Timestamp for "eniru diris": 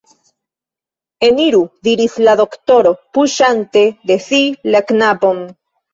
1.27-2.15